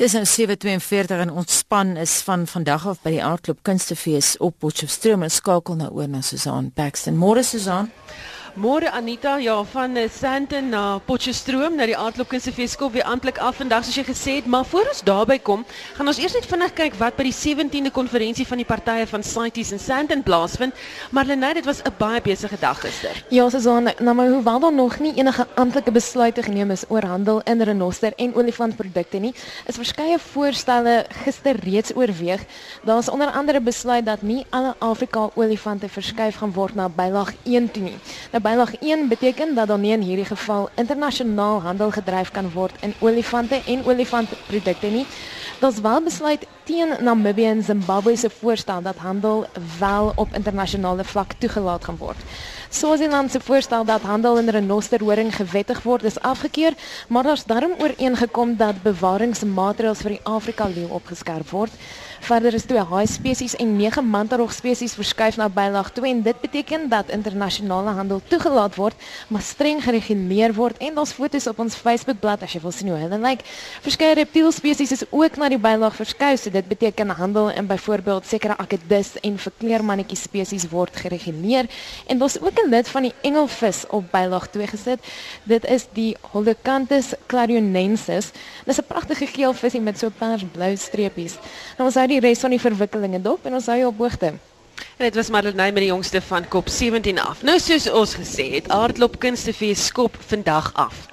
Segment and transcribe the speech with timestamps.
[0.00, 4.54] Dis nou 7:42 en ons span is van vandag af by die Aardklop Kunstefees op
[4.58, 7.18] Potchefstroom en skakel nou oor na Susan Paxton.
[7.20, 7.90] Môre Susan.
[8.56, 13.60] Môre Anita, ja, van eh, Sandton na Potchefstroom na die Aardklopkunse Feeskop weer amptelik af
[13.60, 15.62] vandag soos jy gesê het, maar voor ons daarby kom,
[15.94, 19.22] gaan ons eers net vinnig kyk wat by die 17de konferensie van die partye van
[19.22, 20.74] CITES in Sandton plaasvind.
[21.14, 23.24] Marlene, dit was 'n baie besige dag gister.
[23.30, 27.40] Ja, Susan, nou maar hoewel daar nog nie enige amptelike besluite geneem is oor handel
[27.44, 29.34] in renoster en olifantprodukte nie,
[29.66, 32.40] is verskeie voorstelle gister reeds oorweeg.
[32.84, 37.70] Daar's onder andere besluit dat nie alle Afrika olifante verskuif gaan word na bylaag 1
[37.70, 37.98] toe nie.
[38.30, 42.74] Nou, bylaag 1 beteken dat dan nie in hierdie geval internasionaal handel gedryf kan word
[42.80, 45.06] in olifante en olifantprodukte nie.
[45.60, 49.46] Daar's wel besluit teen Namibië en Zimbabwe se voorstel dat handel
[49.78, 52.16] wel op internasionale vlak toegelaat gaan word.
[52.68, 56.72] Swaziland se voorstel dat handel in renosterhoring gewettig word is afgekeur,
[57.08, 61.72] maar daar's darm ooreengekom dat bewaringsmaatreëls vir die Afrika leeu opgeskerp word.
[62.20, 66.40] Verder is twee haai spesies en nege mantarog spesies verskuif na bylaag 2 en dit
[66.40, 68.96] beteken dat internasionale handel toegelaat word,
[69.32, 72.98] maar streng gereguleer word en daar's foto's op ons Facebookblad as jy wil sien hoe
[73.00, 73.44] hulle lyk.
[73.86, 78.28] Verskeie reptiel spesies is ook na die bylaag verskuif, so dit beteken handel in byvoorbeeld
[78.28, 81.72] sekere akedus en verkleermannetjie spesies word gereguleer
[82.06, 85.00] en daar's ook 'n lid van die engelvis op bylaag 2 gesit.
[85.44, 88.30] Dit is die Holocanthus clarionensis.
[88.66, 91.38] Dis 'n pragtige geel visie met so persblou streepies.
[91.78, 94.34] Nou ons die res van die verwikkelinge dop en ons hou jou op hoogte.
[94.96, 97.42] En dit was Marlenae met die jongste van kop 17 af.
[97.46, 101.06] Nou soos ons gesê het, Aardklop Kunstefees skop vandag af.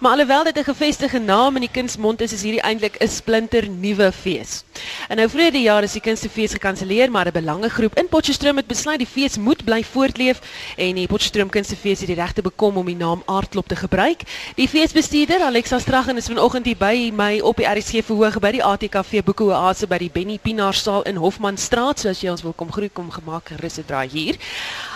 [0.00, 3.68] Maar alhoewel dit 'n gevestigde naam in die kunsmond is, is hierdie eintlik 'n splinter
[3.68, 4.64] nuwe fees.
[5.08, 8.66] En nou vroeër die jaar is die kunstefees gekanselleer, maar 'n belangegroep in Potchefstroom het
[8.66, 10.40] besluit die fees moet bly voortleef
[10.76, 14.20] en die Potchefstroom Kunstefees het die regte bekom om die naam Aardklop te gebruik.
[14.54, 18.64] Die feesbestuurder, Alexa Straggen, is vanoggend hier by my op die RSG verhoog by die
[18.64, 22.72] ATKV Boeke Oase by die Benny Pinaar saal in Hofmanstraat, soos jy ons wil kom
[22.72, 24.36] groet kom gemaak gerus het draai hier.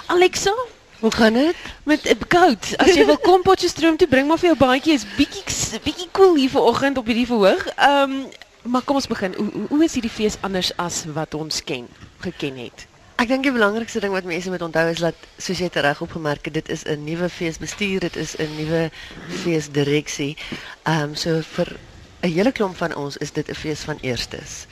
[0.06, 0.52] Alexa,
[1.00, 1.54] Hoe gaan dit?
[1.82, 2.76] Met 'n koud.
[2.76, 4.92] As jy wil kom Potchefstroom toe, bring maar vir jou baadjie.
[4.92, 5.42] Is bietjie
[5.82, 7.66] bietjie koel cool hier vanoggend op hierdie verhoog.
[7.66, 8.26] Ehm, um,
[8.62, 9.34] maar kom ons begin.
[9.36, 11.88] Hoe hoe is hierdie fees anders as wat ons ken,
[12.18, 12.86] geken het?
[13.16, 16.44] Ek dink die belangrikste ding wat mense moet onthou is dat soos jy reg opgemerk
[16.44, 18.90] het, dit is 'n nuwe feesbestuur, dit is 'n nuwe
[19.28, 20.36] feesdireksie.
[20.82, 21.76] Ehm um, so vir
[22.22, 24.66] 'n hele klomp van ons is dit 'n fees van eerstes.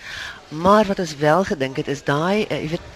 [0.49, 2.87] Maar wat ons wel gedink het is daai, uh, jy weet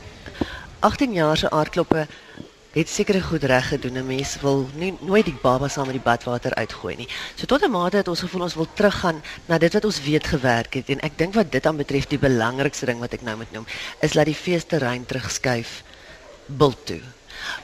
[0.80, 2.06] 18 jaar se aardkloppe
[2.72, 3.98] het sekere goed reg gedoen.
[3.98, 7.08] 'n Mens wil nie nooit die baba saam met die badwater uitgooi nie.
[7.34, 10.26] So tot 'n mate het ons gevoel ons wil teruggaan na dit wat ons weet
[10.26, 13.36] gewerk het en ek dink wat dit aan betref die belangrikste ding wat ek nou
[13.36, 13.66] moet noem
[14.00, 15.82] is dat die feesterrein terugskuif
[16.46, 17.00] bil toe.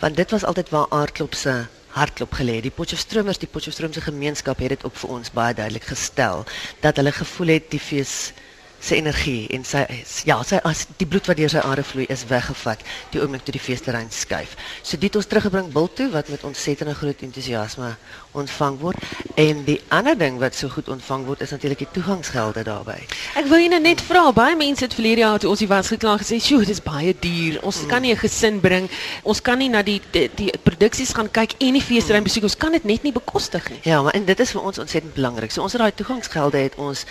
[0.00, 2.62] Want dit was altyd waar aardklop se hartklop gelê het.
[2.62, 6.44] Die Potchefstromers, die Potchefstroomse gemeenskap het dit ook vir ons baie duidelik gestel
[6.80, 8.32] dat hulle gevoel het die fees
[8.80, 9.82] sy energie en sy
[10.28, 13.54] ja, sy as die bloed wat deur sy are vloei is weggevat die oomblik toe
[13.56, 14.54] die feesterrein skuif.
[14.86, 17.94] So dit ons teruggebring bil toe wat met ontsettende groot entoesiasme
[18.38, 19.02] ontvang word
[19.40, 23.00] en die ander ding wat so goed ontvang word is natuurlik die toegangsgelde daarbey.
[23.38, 26.16] Ek wil jou net vra, baie mense het verlede jaar toe ons hier was gekla
[26.20, 27.58] gesê, "Sjoe, dit is baie duur.
[27.62, 28.90] Ons kan nie 'n gesin bring.
[29.22, 32.42] Ons kan nie na die die, die produksies gaan kyk en die feesterrein besoek.
[32.42, 35.14] Ons kan dit net nie bekostig nie." Ja, maar en dit is vir ons ontsettend
[35.14, 35.50] belangrik.
[35.50, 37.04] So ons het daai toegangsgelde het ons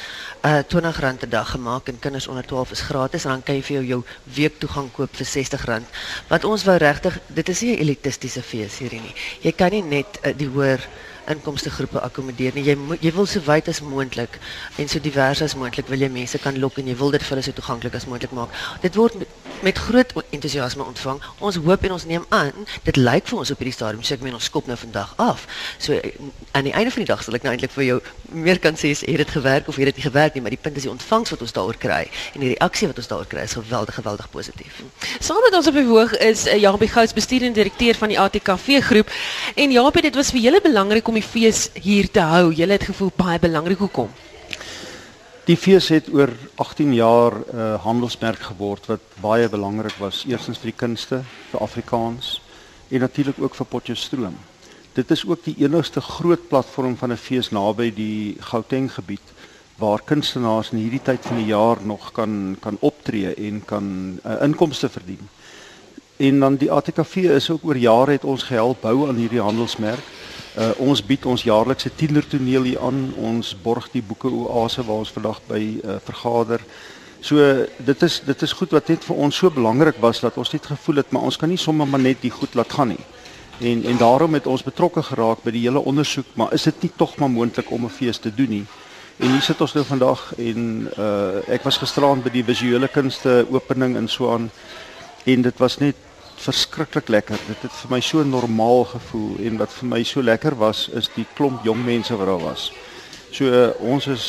[0.43, 3.65] uh R20 'n dag gemaak en kinders onder 12 is gratis en dan kan jy
[3.67, 3.99] vir jou jou
[4.37, 5.91] week toegang koop vir R60.
[6.29, 9.15] Want ons wou regtig, dit is nie 'n elitistiese fees hierdie nie.
[9.41, 10.81] Jy kan nie net uh, die hoër
[11.27, 12.63] inkomste groepe akkommodeer nie.
[12.63, 14.39] Jy moet jy wil so wyd as moontlik
[14.79, 17.35] en so divers as moontlik wil jy mense kan lok en jy wil dit vir
[17.35, 18.53] hulle so toeganklik as moontlik maak.
[18.81, 19.15] Dit word
[19.61, 21.21] met, groot entoesiasme ontvang.
[21.39, 22.51] Ons hoop en ons neem aan
[22.83, 25.45] dit lyk vir ons op hierdie stadium sê ek meen ons skop nou vandag af.
[25.81, 25.97] So
[26.51, 27.97] aan die einde van die dag sal ek nou eintlik vir jou
[28.45, 30.77] meer kan sê het dit gewerk of het dit nie gewerk nie, maar die punt
[30.79, 32.03] is die ontvangs wat ons daaroor kry
[32.33, 34.81] en die reaksie wat ons daaroor kry is geweldig geweldig positief.
[35.19, 38.81] Saam met ons op die hoog is uh, Jabie Gous bestuurende direkteur van die ATKV
[38.91, 39.11] groep
[39.55, 42.51] en Jabie dit was vir julle belangrik om die fees hier te hou?
[42.53, 44.11] Julle het gevoel baie belangrik hoekom?
[45.47, 46.27] Die fees het oor
[46.59, 51.21] 18 jaar 'n uh, eh, handelsmerk geword wat baie belangrik was, eerstens vir die kunste,
[51.51, 52.41] vir Afrikaans
[52.89, 54.35] en natuurlik ook vir Potchefstroom.
[54.93, 59.27] Dit is ook die enigste groot platform van 'n fees naby die Gauteng gebied
[59.77, 64.41] waar kunstenaars in hierdie tyd van die jaar nog kan kan optree en kan uh,
[64.41, 65.29] inkomste verdien.
[66.17, 70.03] En dan die ATKV is ook oor jare het ons gehelp bou aan hierdie handelsmerk.
[70.57, 73.11] Uh, ons bied ons jaarlikse tienertoneel hier aan.
[73.21, 76.63] Ons borg die boeke oase waar ons vandag by uh, vergader.
[77.21, 77.37] So
[77.77, 80.65] dit is dit is goed wat net vir ons so belangrik was dat ons net
[80.65, 83.05] gevoel het maar ons kan nie sommer maar net die goed laat gaan nie.
[83.61, 86.91] En en daarom het ons betrokke geraak by die hele ondersoek, maar is dit nie
[86.97, 88.65] tog maar moontlik om 'n fees te doen nie?
[89.17, 93.45] En hier sit ons nou vandag en uh ek was gisteraan by die visuele kunste
[93.49, 94.49] opening in Swaan
[95.25, 95.95] en dit was net
[96.41, 97.39] verskriklik lekker.
[97.47, 101.09] Dit het vir my so normaal gevoel en wat vir my so lekker was is
[101.15, 102.71] die klomp jong mense wat daar was.
[103.31, 103.51] So
[103.83, 104.25] ons is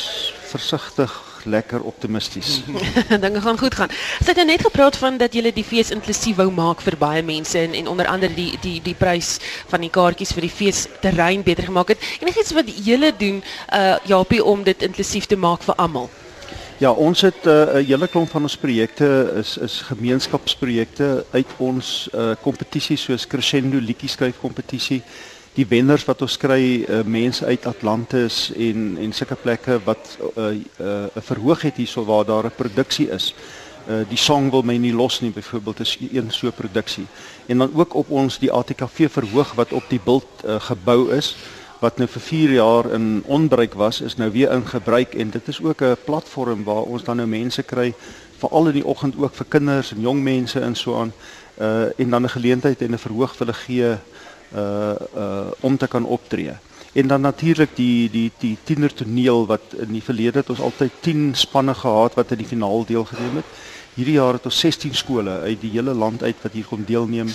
[0.49, 1.13] versigtig
[1.43, 2.61] lekker optimisties.
[3.23, 3.91] Dinge gaan goed gaan.
[4.19, 7.23] Sy het nou net gepraat van dat julle die fees inklusief wou maak vir baie
[7.23, 9.37] mense en en onder andere die die die prys
[9.71, 12.07] van die kaartjies vir die fees terrein beter gemaak het.
[12.19, 16.09] Enigiets wat julle doen uh Japie om dit inklusief te maak vir almal.
[16.79, 21.47] Ja, ons het uh, 'n uh, hele klomp van ons projekte is is gemeenskapsprojekte uit
[21.57, 25.01] ons uh kompetisies soos Crescendo liedjie skryf kompetisie
[25.53, 30.39] die wenners wat ons kry uh, mense uit Atlantis en en sulke plekke wat 'n
[30.39, 30.45] uh,
[30.79, 33.33] uh, 'n verhoog het hierso waar daar 'n produksie is.
[33.89, 37.07] Uh, die song wil my nie los nie byvoorbeeld is een so produksie.
[37.45, 41.35] En dan ook op ons die ATKV verhoog wat op die bult uh, gebou is
[41.79, 45.47] wat nou vir 4 jaar in onbruik was is nou weer in gebruik en dit
[45.47, 47.93] is ook 'n platform waar ons dan nou mense kry
[48.37, 51.13] veral in die oggend ook vir kinders en jong mense en so aan
[51.59, 53.97] uh en dan 'n geleentheid en 'n verhoog vir hulle gee
[54.55, 56.53] uh uh om te kan optree.
[56.93, 61.35] En dan natuurlik die die die tienertoneel wat in die verlede het ons altyd 10
[61.35, 63.45] spanne gehad wat aan die finaal deelgeneem het.
[63.93, 67.29] Hierdie jaar het ons 16 skole uit die hele land uit wat hier kom deelneem.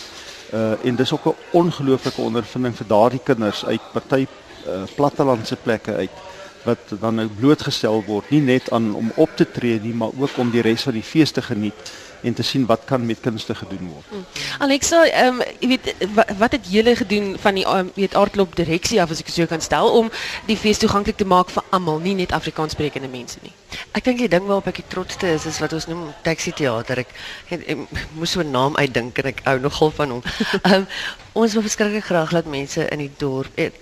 [0.54, 4.26] Uh en dis ook 'n ongelooflike ondervinding vir daardie kinders uit party
[4.66, 6.16] uh plattelandse plekke uit
[6.64, 10.36] wat dan nou blootgestel word nie net aan om op te tree nie maar ook
[10.36, 11.92] om die res van die fees te geniet
[12.24, 14.06] en te sien wat kan met kunste gedoen word.
[14.10, 14.24] Hmm.
[14.66, 18.56] Alexa, ehm um, jy weet wat, wat het julle gedoen van die um, weet aardklop
[18.56, 20.10] direksie af as ek so kan stel om
[20.48, 23.52] die fees toeganklik te maak vir almal, nie net Afrikaanssprekende mense nie.
[23.92, 27.04] Ek dink die ding waarop ek die trotsste is is wat ons noem taxi teater.
[27.04, 27.12] Ek,
[27.50, 30.22] ek, ek, ek moes so 'n naam uitdink en ek hou nogal van hom.
[30.64, 30.86] Ehm um,
[31.34, 33.72] ons wil verskriklik graag laat mense in die dorp eh,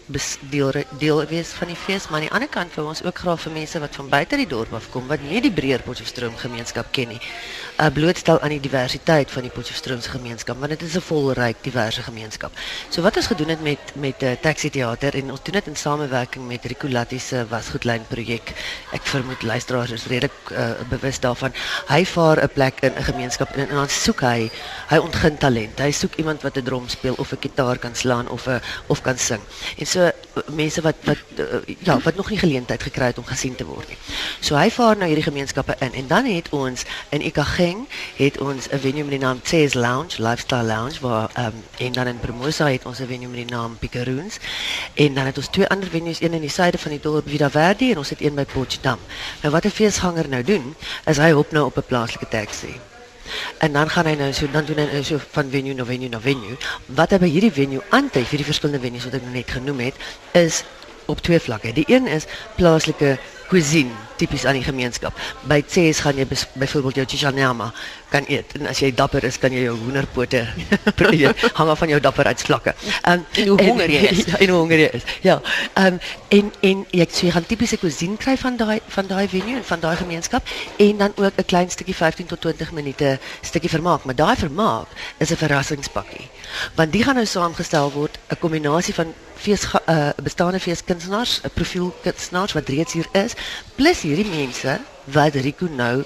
[0.49, 3.43] deel deel wees van die fees, maar aan die ander kant wil ons ook graag
[3.45, 7.13] vir mense wat van buite die dorp afkom wat nie die breër Potchefstroom gemeenskap ken
[7.13, 7.19] nie,
[7.77, 12.03] uh, blootstel aan die diversiteit van die Potchefstroomse gemeenskap want dit is 'n volryk diverse
[12.03, 12.53] gemeenskap.
[12.89, 15.67] So wat ons gedoen het met met 'n uh, taxi teater en ons doen dit
[15.67, 18.55] in samewerking met Rico Latti se wasgoedlyn projek.
[18.93, 21.53] Ek vermoed luisteraars is redelik uh, bewus daarvan.
[21.89, 24.51] Hy vaar 'n plek in 'n gemeenskap en, en dan soek hy
[24.89, 25.79] hy ontgin talent.
[25.79, 29.01] Hy soek iemand wat 'n drum speel of 'n gitaar kan slaan of 'n of
[29.01, 29.41] kan sing.
[29.79, 30.11] En so
[30.47, 33.89] mense wat wat uh, ja, wat nog nie geleentheid gekry het om gesien te word
[33.89, 33.97] nie.
[34.41, 38.69] So hy vaar na hierdie gemeenskappe in en dan het ons in Gauteng het ons
[38.69, 42.71] 'n venue met die naam Chase Lounge, Lifestyle Lounge waar um, en dan in Promosa
[42.71, 44.37] het ons 'n venue met die naam Picaroons
[44.95, 47.51] en dan het ons twee ander venues, een in die suide van die dorp Vida
[47.51, 48.99] Verde en ons het een by Potchefstroom.
[49.43, 50.75] Nou wat 'n feesganger nou doen,
[51.05, 52.92] is hy hop nou op 'n plaaslike taxi.
[53.59, 56.11] En dan gaan hy nou so dan doen hy nou so van venue na venue
[56.13, 56.57] na venue.
[56.87, 60.01] Wat hy by hierdie venue aantref, hierdie verskillende venues wat ek net genoem het,
[60.39, 60.63] is
[61.07, 61.73] op twee vlakke.
[61.77, 62.27] Die een is
[62.57, 63.17] plaaslike
[63.53, 65.17] cuisine tipies aan die gemeenskap.
[65.51, 67.73] By Tses gaan jy byvoorbeeld jou chichanama
[68.13, 70.43] kan eet en as jy dapper is kan jy jou hoenderpote
[71.13, 72.75] eet hang af van jou dapperheidsvlakke.
[73.09, 74.25] Um, en hoe honger jy is.
[74.33, 75.07] Ja, en hoe honger jy is.
[75.25, 75.39] Ja.
[75.81, 75.99] Um,
[76.37, 79.67] en en jy so jy gaan tipiese cuisine kry van daai van daai venue en
[79.67, 80.55] van daai gemeenskap
[80.87, 84.89] en dan ook 'n klein stukkie 15 tot 20 minute stukkie vermaak, maar daai vermaak
[85.19, 86.29] is 'n verrassingspakkie.
[86.77, 92.69] Want die gaan nou saamgestel word 'n kombinasie van fees uh, bestaande feeskunstenaars, profielkunstenaars wat
[92.69, 93.35] reeds hier is,
[93.77, 94.79] plus hierdie mense
[95.15, 96.03] wat Rico nou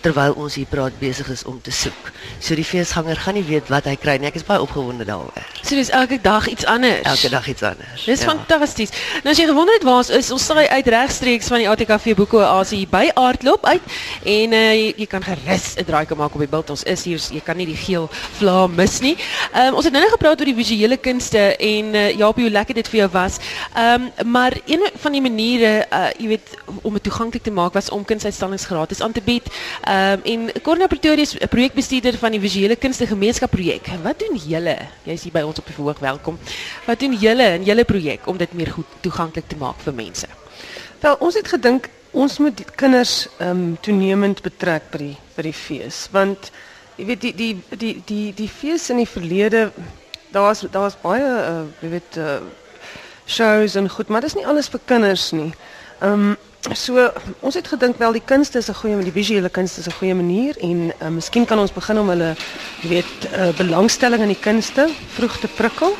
[0.00, 2.10] terwyl ons hier praat besig is om te soek.
[2.40, 4.28] So die feesganger gaan nie weet wat hy kry nie.
[4.30, 5.46] Ek is baie opgewonde daaroor.
[5.62, 7.02] So dis elke dag iets anders.
[7.06, 8.04] Elke dag iets anders.
[8.04, 8.28] Dis ja.
[8.30, 8.92] fantasties.
[9.24, 12.14] Nou as jy gewonder het waar ons is, ons saai uit regstreeks van die ATKV
[12.18, 13.96] Boeke Oasie by Aardklop uit
[14.36, 16.70] en uh, jy, jy kan gerus 'n draai kom maak op die bult.
[16.70, 19.16] Ons is hier, jy kan nie die geel vla mis nie.
[19.52, 22.50] Ehm um, ons het nou net gepraat oor die visuele kunste en uh, ja, hoe
[22.50, 23.40] lekker dit vir jou was.
[23.74, 27.72] Ehm um, maar een van die maniere, uh, jy weet, om dit toeganklik te maak
[27.72, 29.46] was om kunsuitstallings gratis aan te bied.
[29.86, 33.86] Ehm um, en Corna Pretorius, 'n projekbestuurder van die Visuele Kunste Gemeenskap projek.
[34.02, 34.78] Wat doen julle?
[35.02, 35.98] Jy's hier by ons op die verhoog.
[35.98, 36.38] Welkom.
[36.86, 40.26] Wat doen julle in julle projek om dit meer goed toeganklik te maak vir mense?
[41.00, 45.54] Wel, ons het gedink ons moet kinders ehm um, toenemend betrek by die by die
[45.54, 46.50] fees, want
[46.96, 49.70] jy weet die die die die die fees in die verlede
[50.32, 52.40] daar's daar's baie uh, jy weet uh,
[53.26, 55.52] shows en goed, maar dit is nie alles vir kinders nie.
[56.00, 56.36] Ehm um,
[56.74, 59.98] So ons het gedink wel die kunste is 'n goeie die visuele kunste is 'n
[59.98, 62.34] goeie manier en uh, miskien kan ons begin om hulle
[62.82, 65.94] weet uh, belangstelling in die kunste vroeg te prikkel.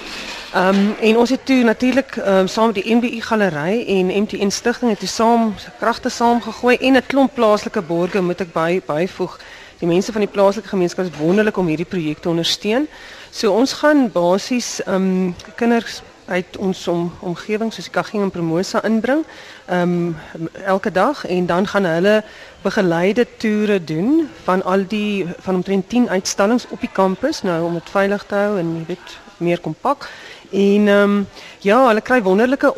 [0.55, 4.51] Ehm um, en ons het toe natuurlik um, saam met die NBI galery en MTN
[4.51, 9.39] stigting het toe saam kragte saamgegooi en 'n klomp plaaslike borgers moet ek by byvoeg.
[9.79, 12.89] Die mense van die plaaslike gemeenskap is wonderlik om hierdie projek te ondersteun.
[13.31, 18.31] So ons gaan basies ehm um, kinders uit ons om, omgewing soos die Kagging en
[18.31, 19.25] Promosa inbring.
[19.71, 20.17] Um,
[20.65, 22.23] elke dag en dan gaan hulle
[22.63, 27.79] begeleide toere doen van al die van omtrent 10 uitstallings op die kampus nou om
[27.79, 30.09] dit veilig te hou en jy weet meer kompak.
[30.51, 31.17] En um,
[31.61, 32.73] ja, hulle kry wonderlike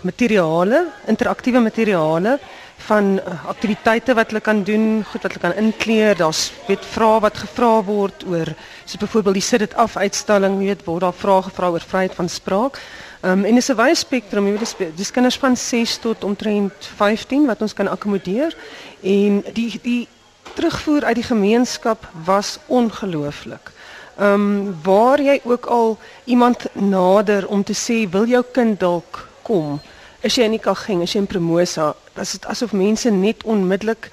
[0.00, 2.38] materiale, interaktiewe materiale
[2.86, 6.16] van uh, aktiwiteite wat hulle kan doen, goed wat hulle kan inkleer.
[6.16, 8.52] Daar's weet vrae wat gevra word oor
[8.84, 12.14] so byvoorbeeld die sit dit af uitstalling, jy weet word daar vrae gevra oor vryheid
[12.14, 12.80] van spraak.
[13.20, 16.90] Ehm um, en dis 'n wye spektrum, jy weet dis kinders van 6 tot omtrent
[16.96, 18.54] 15 wat ons kan akkommodeer
[19.02, 20.08] en die die
[20.54, 23.72] terugvoer uit die gemeenskap was ongelooflik.
[24.18, 29.28] Ehm um, waar jy ook al iemand nader om te sê wil jou kind dalk
[29.42, 29.80] kom
[30.22, 34.10] is jy in die Kageng, is jy in Promosa, as dit asof mense net onmiddellik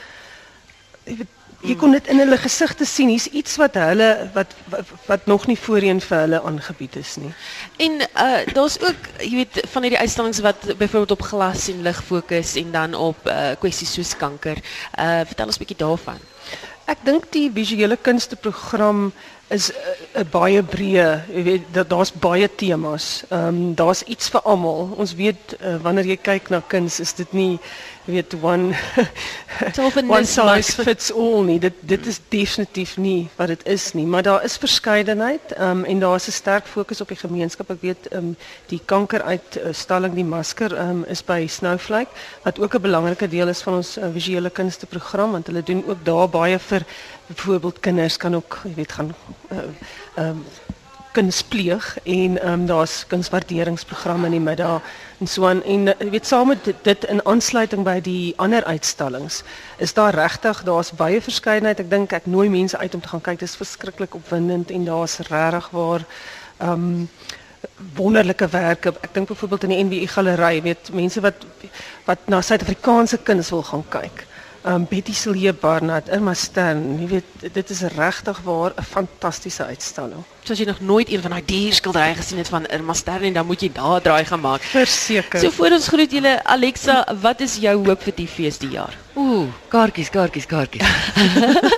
[1.06, 1.36] jy weet
[1.66, 5.48] jy kon dit in hulle gesigte sien, hier's iets wat hulle wat, wat wat nog
[5.50, 7.32] nie voorheen vir hulle aangebied is nie.
[7.82, 12.04] En uh daar's ook jy weet van hierdie uitstallings wat byvoorbeeld op glas en lig
[12.06, 14.62] fokus en dan op uh kwessies soos kanker.
[14.98, 16.22] Uh vertel ons 'n bietjie daarvan.
[16.86, 19.12] Ek dink die visuele kunste program
[19.48, 19.72] is
[20.16, 23.24] 'n baie breë, jy weet dat daar's baie temas.
[23.30, 24.96] Ehm um, daar's iets vir almal.
[24.98, 27.60] Ons weet uh, wanneer jy kyk na kuns is dit nie
[28.06, 28.74] weet one
[30.08, 31.60] one size fits all nie.
[31.60, 36.00] Dit dit is definitief nie wat dit is nie, maar daar is verskeidenheid um, en
[36.00, 37.70] daar is 'n sterk fokus op die gemeenskap.
[37.70, 38.36] Ek weet um,
[38.68, 42.12] die kankeruitstalling die masker um, is by Snowflake
[42.44, 45.84] wat ook 'n belangrike deel is van ons uh, visuele kunste program want hulle doen
[45.88, 46.86] ook daar baie vir
[47.28, 49.16] byvoorbeeld kinders kan ook jy weet gaan
[49.52, 50.46] uh, um,
[51.16, 54.82] kunspleeg en ehm um, daar's kunswaarderingsprogramme in die middag
[55.20, 55.64] en so aan.
[55.64, 59.44] En jy weet saam met dit, in aansluiting by die ander uitstallings
[59.78, 61.80] is daar regtig daar's baie verskeidenheid.
[61.80, 63.40] Ek dink ek nooi mense uit om te gaan kyk.
[63.40, 66.06] Dis verskriklik opwindend en daar's regtig waar
[66.58, 67.10] ehm um,
[67.96, 68.94] wonderlike werke.
[69.02, 71.48] Ek dink byvoorbeeld in die NWI galery weet mense wat
[72.06, 74.25] wat na Suid-Afrikaanse kuns wil gaan kyk
[74.65, 80.24] um, Betty Silje Barnard, Irma Stern, jy weet dit is regtig waar 'n fantastiese uitstalling.
[80.43, 83.34] So as jy nog nooit een van daai dierskilderye gesien het van Irma Stern en
[83.34, 84.62] dan moet jy daar draai gemaak.
[84.62, 85.39] Verseker.
[85.39, 88.93] So voor ons groet julle Alexa, wat is jou hoop vir die fees die jaar?
[89.13, 90.88] Ooh, kaartjies, kaartjies, kaartjies.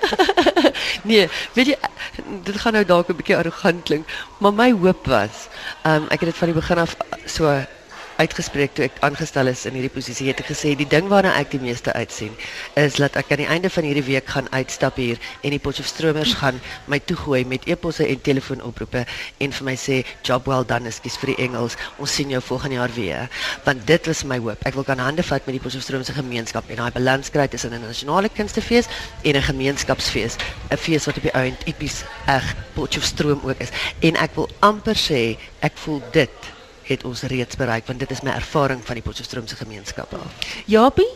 [1.10, 1.78] nee, weet jy
[2.44, 4.06] dit gaan nou dalk 'n bietjie arrogant klink,
[4.38, 5.48] maar my hoop was,
[5.84, 7.66] um, ek het dit van die begin af so
[8.18, 11.52] uitgespreek toe ek aangestel is in hierdie posisie het ek gesê die ding waarna ek
[11.54, 12.34] die meeste uitsien
[12.82, 16.34] is dat ek aan die einde van hierdie week gaan uitstap hier en die Potchefstromers
[16.42, 16.58] gaan
[16.92, 19.06] my toegooi met eposse en telefoonoproepe
[19.46, 22.80] en vir my sê job well done ekskuus vir die Engels ons sien jou volgende
[22.80, 23.30] jaar weer
[23.66, 24.66] want dit was my hoop.
[24.68, 27.86] Ek wil kan hande vat met die Potchefstromse gemeenskap en daai balans kry tussen 'n
[27.86, 28.90] nasionale kunstefees
[29.24, 30.38] en 'n gemeenskapsfees
[30.72, 33.72] 'n fees wat op die ount tipies eg Potchefstroom ook is.
[34.02, 36.57] En ek wil amper sê ek voel dit
[36.88, 40.52] het ons reeds bereik want dit is my ervaring van die Potchefstroomse gemeenskap af.
[40.66, 41.08] Japie?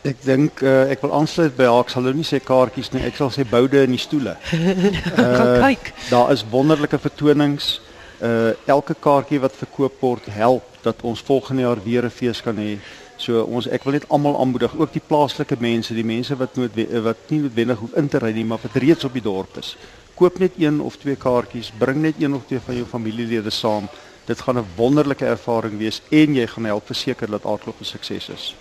[0.00, 1.82] Ek dink uh, ek wil aansluit by haar.
[1.84, 4.36] Ek sal nou nie sê kaartjies nie, ek sal sê boude in die stoele.
[5.20, 5.92] uh, kyk.
[6.08, 7.78] Daar is wonderlike vertonings.
[8.20, 12.56] Uh elke kaartjie wat verkoop word help dat ons volgende jaar weer 'n fees kan
[12.56, 12.78] hê.
[13.20, 16.76] So ons ek wil net almal aanmoedig, ook die plaaslike mense, die mense wat nooit
[17.04, 19.76] wat nie noodwendig hoef in te ry nie, maar wat reeds op die dorp is.
[20.16, 23.88] Koop net een of twee kaartjies, bring net een of twee van jou familielede saam.
[24.30, 28.28] Dit gaan 'n wonderlike ervaring wees en jy gaan help verseker dat aardklop 'n sukses
[28.28, 28.54] is.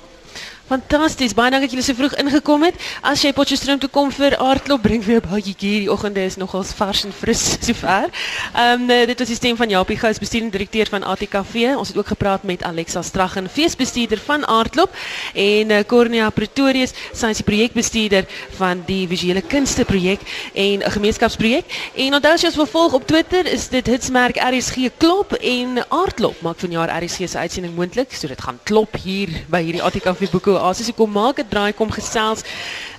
[0.69, 1.33] Fantasties.
[1.33, 2.75] Baie dankie dat julle so vroeg ingekom het.
[3.01, 5.55] As jy Potchefstroom toe kom vir aardklop, bring weer 'n baie hier.
[5.81, 8.05] Die oggende is nogal vars en fris sover.
[8.53, 11.73] Ehm um, dit was die stem van Japie Gous, bestuurende direkteur van ATKV.
[11.75, 14.93] Ons het ook gepraat met Alexa Straggen, feesbestuurder van aardklop
[15.33, 18.25] en uh, Cornea Pretorius, sy is die projekbestuurder
[18.57, 20.21] van die visuele kunste projek
[20.53, 21.65] en 'n gemeenskapsprojek.
[21.95, 25.81] En onthou as jy ons wil volg op Twitter, is dit hitsmerk RSG klop en
[25.89, 28.13] aardklop maak vanjaar RSG se uitsending moontlik.
[28.13, 31.91] So dit gaan klop hier by hierdie ATKV boeke oasis kom maak 'n draai kom
[31.91, 32.43] gesels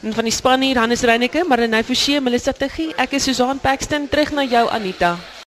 [0.02, 4.08] en van die span hier Hannes Reyneke, Marlene Forsie, Melissa Tuggie, ek is Susan Paxton
[4.08, 5.39] terug na jou Anita.